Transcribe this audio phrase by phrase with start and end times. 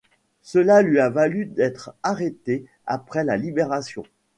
[0.41, 4.01] Cela lui a valu d’être arrêté après la Libération.